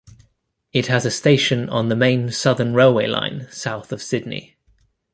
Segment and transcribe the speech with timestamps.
[0.73, 4.57] It has a station on the Main Southern railway line south of Sydney.